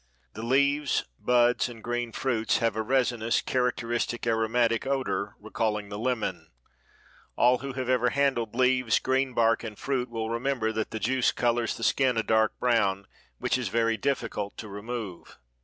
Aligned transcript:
The 0.33 0.41
leaves, 0.41 1.03
buds 1.19 1.69
and 1.69 1.83
green 1.83 2.11
fruits 2.11 2.57
have 2.57 2.75
a 2.75 2.81
resinous, 2.81 3.39
characteristic 3.39 4.25
aromatic 4.25 4.87
odor, 4.87 5.35
recalling 5.39 5.89
the 5.89 5.99
lemon. 5.99 6.47
All 7.35 7.59
who 7.59 7.73
have 7.73 7.87
ever 7.87 8.09
handled 8.09 8.55
leaves, 8.55 8.97
green 8.97 9.35
bark 9.35 9.63
and 9.63 9.77
fruit 9.77 10.09
will 10.09 10.31
remember 10.31 10.71
that 10.71 10.89
the 10.89 10.99
juice 10.99 11.31
colors 11.31 11.77
the 11.77 11.83
skin 11.83 12.17
a 12.17 12.23
dark 12.23 12.57
brown 12.59 13.05
which 13.37 13.59
is 13.59 13.67
very 13.67 13.95
difficult 13.95 14.57
to 14.57 14.67
remove. 14.67 15.37